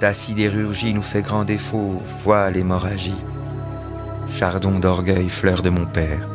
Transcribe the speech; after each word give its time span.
Ta 0.00 0.14
sidérurgie 0.14 0.94
nous 0.94 1.02
fait 1.02 1.20
grand 1.20 1.44
défaut, 1.44 2.02
voile 2.24 2.54
l'hémorragie. 2.54 3.22
Chardon 4.32 4.78
d'orgueil, 4.78 5.28
fleur 5.28 5.60
de 5.60 5.68
mon 5.68 5.84
père, 5.84 6.26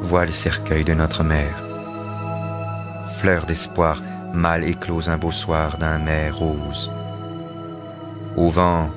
voile 0.00 0.26
le 0.26 0.32
cercueil 0.32 0.82
de 0.82 0.92
notre 0.92 1.22
mère. 1.22 1.62
Fleur 3.20 3.46
d'espoir, 3.46 4.02
mal 4.34 4.64
éclose 4.64 5.08
un 5.08 5.18
beau 5.18 5.30
soir 5.30 5.78
d'un 5.78 5.98
mai 5.98 6.30
rose. 6.30 6.90
Au 8.36 8.48
vent, 8.48 8.90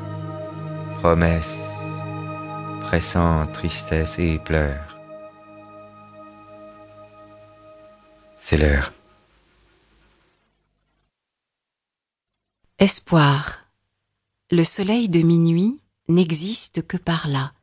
promesse, 0.98 1.72
pressant 2.82 3.46
tristesse 3.46 4.18
et 4.18 4.40
pleurs. 4.40 4.98
C'est 8.40 8.58
l'heure. 8.58 8.92
Espoir. 12.80 13.69
Le 14.52 14.64
soleil 14.64 15.10
de 15.10 15.20
minuit 15.20 15.80
n'existe 16.08 16.86
que 16.88 16.98
par 16.98 17.28
là. 17.28 17.54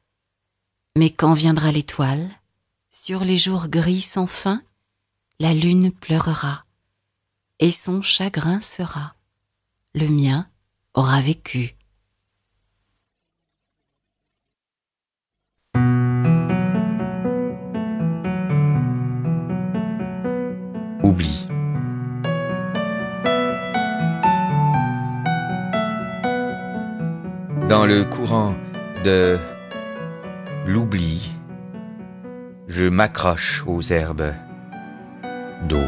Mais 0.97 1.11
quand 1.11 1.35
viendra 1.35 1.73
l'étoile, 1.73 2.31
sur 2.91 3.25
les 3.25 3.39
jours 3.39 3.67
gris 3.67 4.01
sans 4.01 4.29
fin, 4.29 4.63
la 5.41 5.53
lune 5.53 5.91
pleurera, 5.91 6.65
et 7.59 7.73
son 7.73 8.03
chagrin 8.03 8.61
sera. 8.61 9.17
Le 9.95 10.07
mien 10.07 10.49
aura 10.95 11.21
vécu. 11.21 11.76
Dans 27.69 27.85
le 27.85 28.05
courant 28.05 28.55
de 29.05 29.37
l'oubli, 30.69 31.33
je 32.69 32.85
m'accroche 32.85 33.65
aux 33.67 33.81
herbes 33.81 34.33
d'eau. 35.69 35.83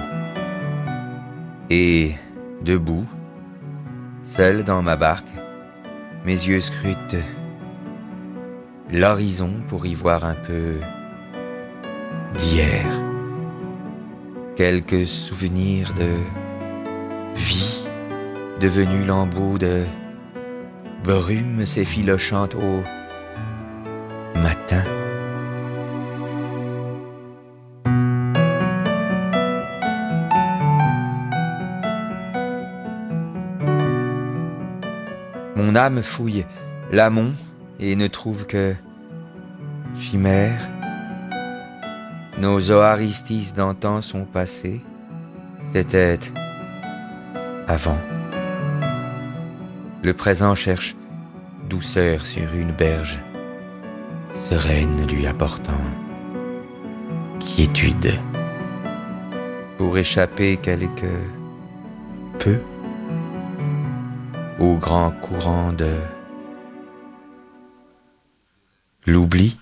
Et 1.71 2.17
debout, 2.63 3.07
seul 4.25 4.65
dans 4.65 4.83
ma 4.83 4.97
barque, 4.97 5.31
mes 6.25 6.33
yeux 6.33 6.61
scrutent 6.61 7.23
l'horizon 8.91 9.63
pour 9.69 9.87
y 9.87 9.95
voir 9.95 10.25
un 10.25 10.35
peu 10.35 10.75
d'hier. 12.37 12.87
Quelques 14.57 15.07
souvenirs 15.07 15.95
de 15.95 16.11
vie 17.37 17.85
devenus 18.61 19.07
lambeaux 19.07 19.59
de 19.59 19.85
brume 21.03 21.65
s'effilochant 21.67 22.49
au 22.57 22.83
matin. 24.39 24.85
Mon 35.57 35.75
âme 35.75 36.03
fouille 36.03 36.47
l'amont 36.93 37.33
et 37.81 37.97
ne 37.97 38.07
trouve 38.07 38.47
que 38.47 38.75
chimère. 39.99 40.69
Nos 42.39 42.71
oaristis 42.71 43.53
d'antan 43.57 44.01
sont 44.01 44.25
passés, 44.25 44.81
c'était 45.73 46.19
avant. 47.67 47.99
Le 50.09 50.15
présent 50.15 50.55
cherche 50.55 50.97
douceur 51.69 52.25
sur 52.25 52.55
une 52.55 52.73
berge, 52.73 53.21
sereine 54.35 55.07
lui 55.07 55.27
apportant 55.27 55.85
quiétude. 57.41 58.15
Pour 59.77 59.99
échapper 59.99 60.57
quelque 60.57 61.13
peu 62.39 62.57
au 64.59 64.77
grand 64.77 65.11
courant 65.11 65.75
de 65.75 65.93
l'oubli. 69.05 69.61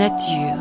Nature. 0.00 0.56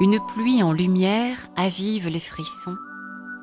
Une 0.00 0.18
pluie 0.26 0.62
en 0.62 0.72
lumière 0.72 1.50
avive 1.56 2.08
les 2.08 2.18
frissons 2.18 2.78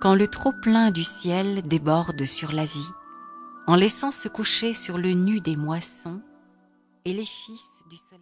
quand 0.02 0.16
le 0.16 0.28
trop-plein 0.28 0.90
du 0.90 1.04
ciel 1.04 1.62
déborde 1.68 2.26
sur 2.26 2.52
la 2.52 2.66
vie, 2.66 2.90
en 3.68 3.76
laissant 3.76 4.10
se 4.10 4.30
coucher 4.30 4.74
sur 4.74 4.98
le 4.98 5.12
nu 5.12 5.42
des 5.42 5.58
moissons 5.58 6.20
et 7.06 7.14
les 7.14 7.24
fils 7.24 7.84
du 7.92 7.98
soleil. 7.98 8.18